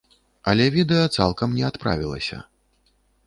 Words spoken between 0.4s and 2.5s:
Але відэа цалкам не адправілася.